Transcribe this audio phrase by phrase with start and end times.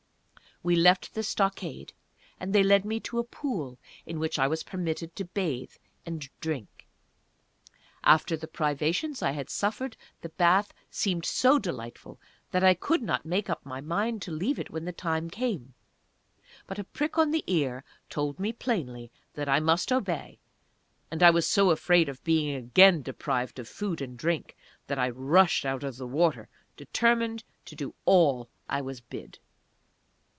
[0.63, 1.91] We left the stockade,
[2.39, 5.71] and they led me to a pool in which I was permitted to bathe
[6.05, 6.85] and drink.
[8.03, 13.25] After the privations I had suffered the bath seemed so delightful that I could not
[13.25, 15.73] make up my mind to leave it when the time came;
[16.67, 20.37] but a prick on the ear told me plainly that I must obey,
[21.09, 24.55] and I was so afraid of being again deprived of food and drink
[24.85, 29.39] that I rushed out of the water, determined to do all I was bid.